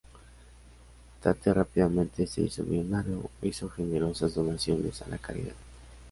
[1.21, 5.53] Tate rápidamente se hizo millonario e hizo generosas donaciones a la caridad.